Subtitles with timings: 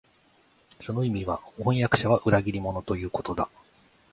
[0.81, 3.51] その意味は、飜訳者は裏切り者、ということだ